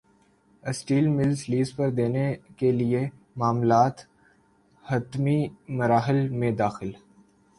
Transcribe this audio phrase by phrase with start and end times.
[0.63, 2.23] steel mills lease پر دینے
[2.57, 3.03] کیلئے
[3.35, 4.01] معاملات
[4.83, 5.37] حتمی
[5.69, 6.91] مراحل میں داخل